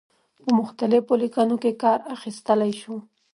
په 0.43 0.49
مختلفو 0.59 1.13
لیکنو 1.23 1.55
کې 1.63 1.79
کار 1.83 1.99
اخیستلای 2.15 2.71
شو. 2.81 2.95